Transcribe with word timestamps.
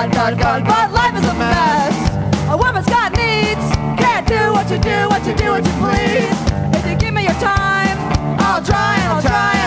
God, 0.00 0.12
God, 0.14 0.38
God, 0.38 0.64
but 0.64 0.92
life 0.92 1.14
is 1.14 1.28
a 1.28 1.34
mess. 1.34 2.48
A 2.48 2.56
woman's 2.56 2.86
got 2.86 3.12
needs, 3.12 3.76
can't 4.00 4.26
do 4.26 4.50
what 4.50 4.70
you 4.70 4.78
do, 4.78 5.08
what 5.10 5.26
you 5.26 5.34
do, 5.34 5.50
what 5.50 5.62
you 5.62 5.72
please. 5.72 6.40
If 6.74 6.88
you 6.88 6.96
give 6.96 7.12
me 7.12 7.24
your 7.24 7.34
time, 7.34 7.98
I'll 8.40 8.64
try 8.64 8.96
and 8.96 9.12
I'll 9.12 9.20
try. 9.20 9.59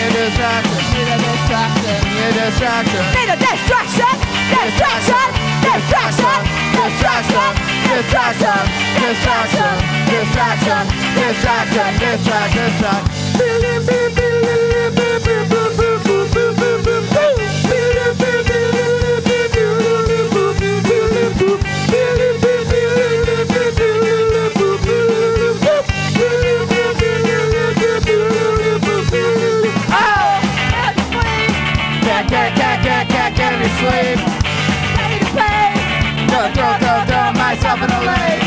New 0.00 0.08
distraction. 0.16 0.80
Need 0.96 1.12
a 1.12 1.18
distraction. 1.20 2.00
New 2.16 2.32
distraction. 2.32 3.04
Need 3.12 3.28
a 3.28 3.36
distraction. 3.36 4.16
Distraction. 4.48 5.28
Distraction. 5.60 6.40
Distraction. 6.72 7.50
Distraction. 7.84 8.60
Distraction. 8.96 9.76
Distraction. 10.08 10.82
Distraction. 11.20 11.88
Distraction. 12.00 12.70
Distraction. 12.80 13.19
sleep. 33.80 34.20
Lady, 34.98 35.24
please. 35.32 36.30
Don't, 36.30 37.36
myself 37.36 37.82
in 37.82 37.90
a 37.90 38.00
lake. 38.04 38.39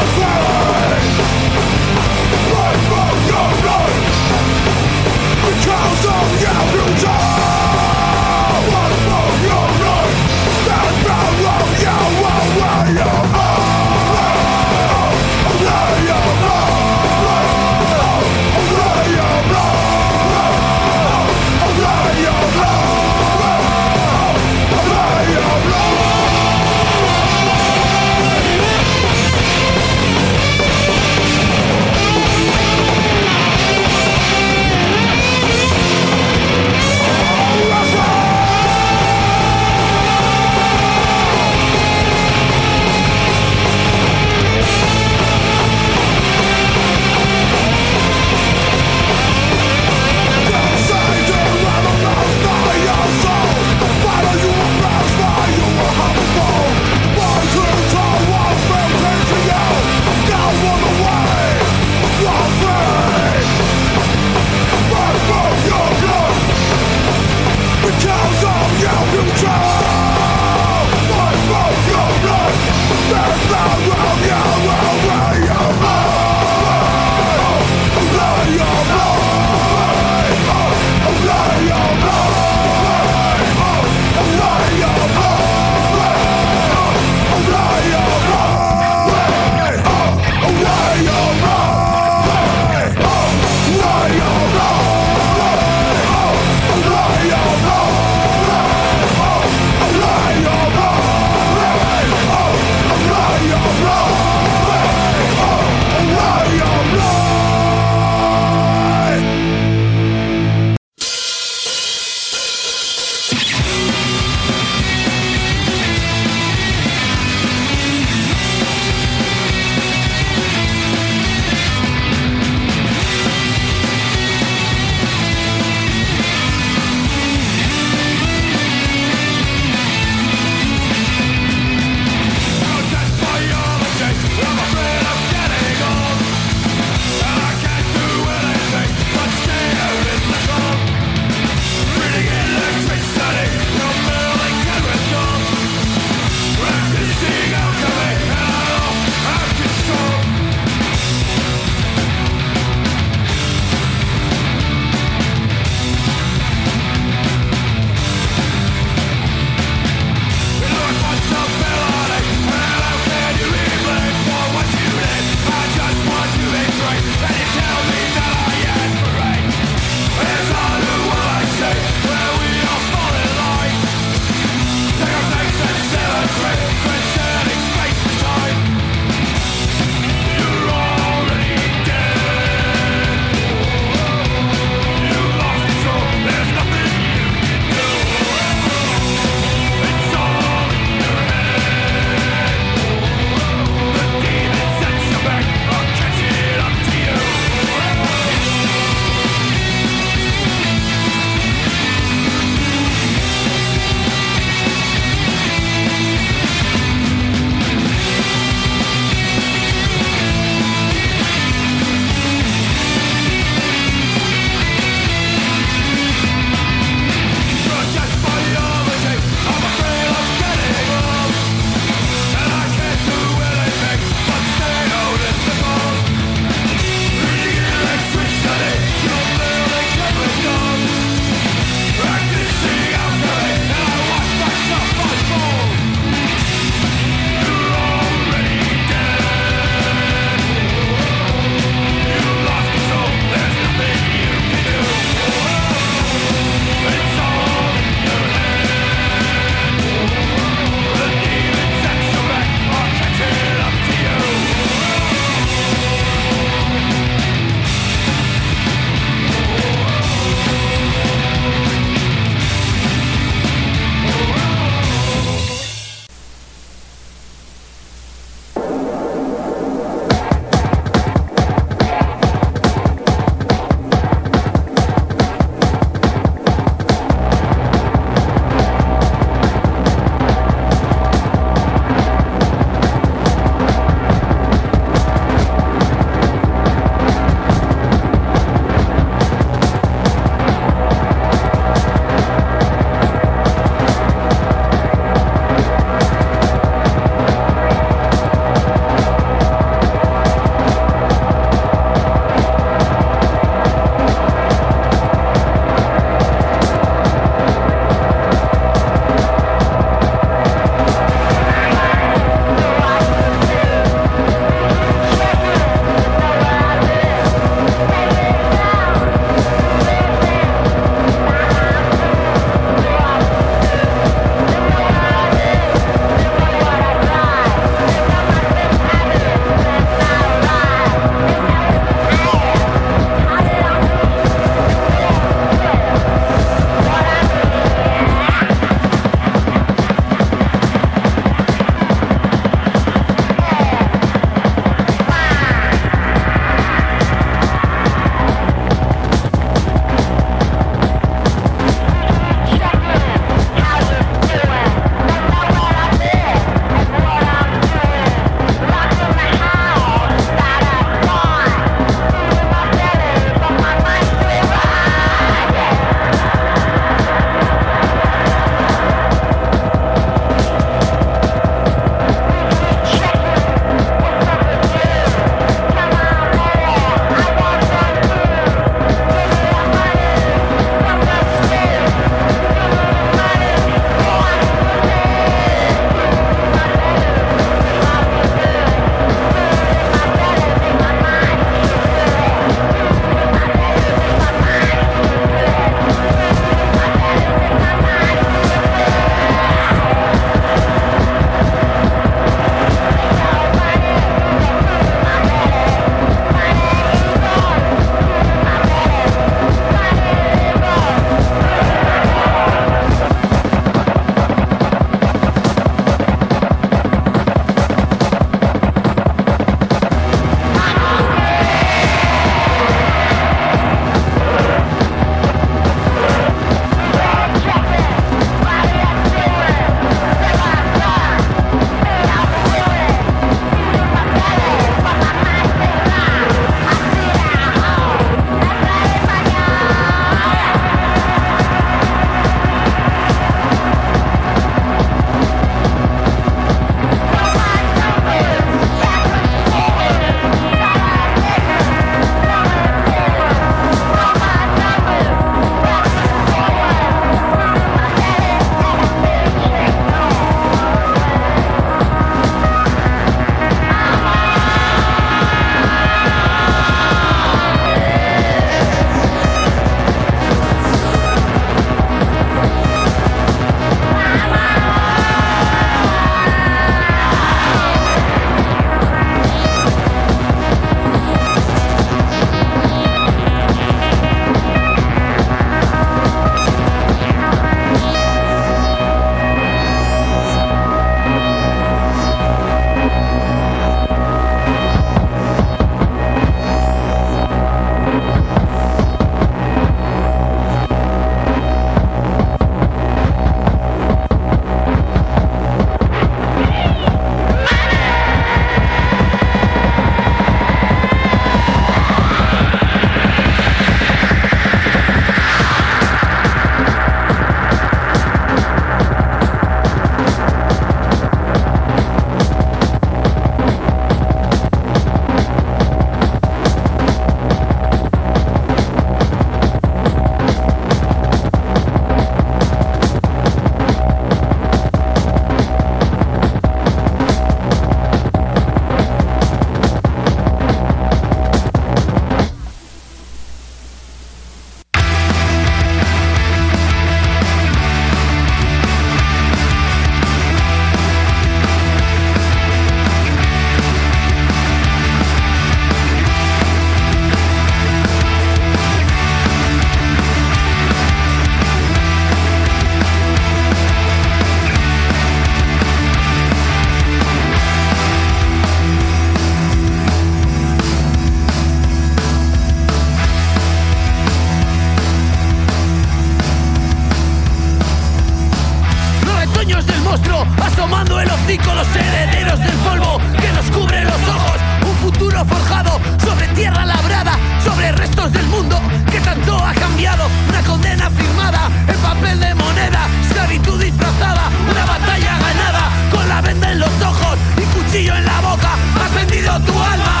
Hocico, 581.31 581.53
los 581.55 581.67
herederos 581.75 582.39
del 582.39 582.57
polvo 582.57 582.99
que 583.19 583.31
nos 583.33 583.45
cubre 583.51 583.83
los 583.83 584.01
ojos. 584.07 584.37
Un 584.65 584.75
futuro 584.77 585.25
forjado 585.25 585.79
sobre 586.03 586.27
tierra 586.29 586.65
labrada, 586.65 587.17
sobre 587.43 587.71
restos 587.71 588.11
del 588.11 588.25
mundo 588.27 588.59
que 588.91 588.99
tanto 588.99 589.37
ha 589.37 589.53
cambiado. 589.53 590.09
Una 590.29 590.41
condena 590.41 590.89
firmada 590.89 591.49
en 591.67 591.77
papel 591.77 592.19
de 592.19 592.35
moneda, 592.35 592.87
esclavitud 593.07 593.61
disfrazada, 593.61 594.29
una 594.49 594.65
batalla 594.65 595.19
ganada 595.19 595.69
con 595.91 596.07
la 596.07 596.21
venda 596.21 596.51
en 596.51 596.59
los 596.59 596.81
ojos 596.81 597.17
y 597.37 597.41
cuchillo 597.57 597.95
en 597.95 598.05
la 598.05 598.21
boca. 598.21 598.51
Has 598.83 598.93
vendido 598.93 599.39
tu 599.41 599.53
alma 599.53 600.00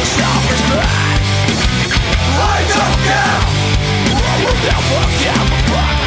I 0.00 0.04
don't 2.72 2.98
care. 3.04 3.40
I 4.14 4.36
will 4.44 4.58
never 4.62 5.02
give 5.18 5.74
up. 5.74 5.97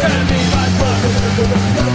Can't 0.00 0.28
be 0.28 0.38
my 0.54 1.89